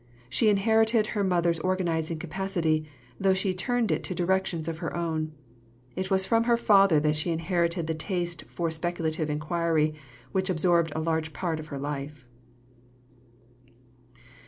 She 0.29 0.49
inherited 0.49 1.07
her 1.13 1.23
mother's 1.23 1.59
organising 1.59 2.17
capacity, 2.17 2.87
though 3.19 3.35
she 3.35 3.53
turned 3.53 3.91
it 3.91 4.03
to 4.05 4.15
directions 4.15 4.67
of 4.67 4.79
her 4.79 4.95
own. 4.97 5.31
It 5.95 6.09
was 6.09 6.25
from 6.25 6.45
her 6.45 6.57
father 6.57 6.99
that 7.01 7.15
she 7.15 7.29
inherited 7.29 7.85
the 7.85 7.93
taste 7.93 8.45
for 8.45 8.71
speculative 8.71 9.29
inquiry 9.29 9.93
which 10.31 10.49
absorbed 10.49 10.91
a 10.95 10.99
large 11.05 11.33
part 11.33 11.59
of 11.59 11.67
her 11.67 11.77
life. 11.77 12.25